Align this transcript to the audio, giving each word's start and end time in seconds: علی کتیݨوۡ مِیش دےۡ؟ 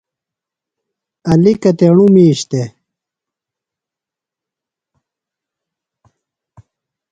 علی 1.31 1.53
کتیݨوۡ 1.61 2.09
مِیش 2.13 2.39
دےۡ؟ 2.49 2.69